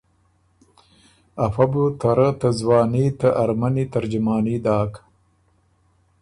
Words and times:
افۀ 1.45 1.65
بو 1.71 1.83
ته 1.99 2.09
رۀ 2.17 2.29
ته 2.39 2.49
ځواني 2.59 3.05
ته 3.19 3.29
ارمنی 3.41 3.85
ترجماني 3.93 4.57
داک۔ 4.65 4.93